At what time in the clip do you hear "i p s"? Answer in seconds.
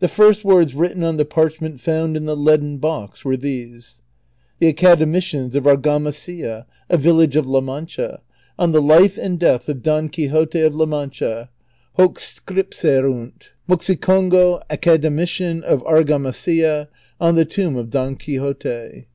12.58-12.80